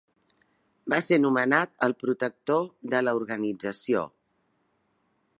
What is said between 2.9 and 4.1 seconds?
de l'organització.